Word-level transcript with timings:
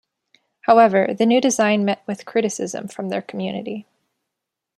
However, 0.61 1.13
the 1.15 1.27
new 1.27 1.39
design 1.39 1.85
met 1.85 2.01
with 2.07 2.25
criticism 2.25 2.87
from 2.87 3.09
their 3.09 3.21
community. 3.21 3.85